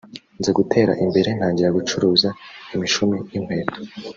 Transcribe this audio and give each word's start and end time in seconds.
nza 0.39 0.51
gutera 0.59 0.91
imbere 1.03 1.29
ntangira 1.37 1.75
gucuruza 1.77 2.29
imishumi 2.75 3.15
y’inkweto 3.31 3.79